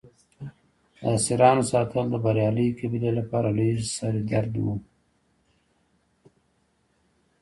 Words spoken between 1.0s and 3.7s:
د اسیرانو ساتل د بریالۍ قبیلې لپاره